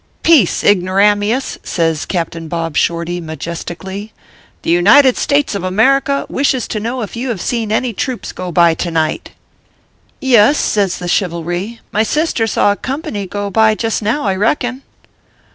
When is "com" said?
12.77-13.03